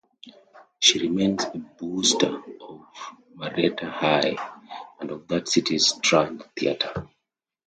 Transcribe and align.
She 0.79 0.97
remains 0.97 1.43
a 1.43 1.59
booster 1.59 2.41
of 2.59 2.87
Marietta 3.35 3.87
High 3.87 4.35
and 4.99 5.11
of 5.11 5.27
that 5.27 5.47
city's 5.47 5.89
Strand 5.89 6.43
Theater. 6.57 7.07